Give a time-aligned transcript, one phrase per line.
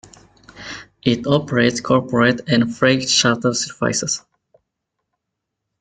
[1.03, 4.23] It operates corporate and freight charter services.